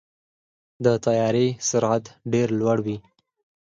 د 0.83 0.85
طیارې 1.05 1.47
سرعت 1.69 2.05
ډېر 2.31 2.47
لوړ 2.59 2.77
وي. 2.85 2.97